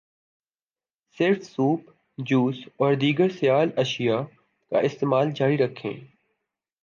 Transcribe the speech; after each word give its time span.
صرف 1.17 1.43
soup, 1.43 1.81
juice, 2.17 2.55
اور 2.77 2.93
دیگر 2.93 3.29
سیال 3.29 3.69
اشیاء 3.77 4.21
کا 4.71 4.79
استعمال 4.79 5.31
جاری 5.31 5.57
رکھیں 5.57 5.93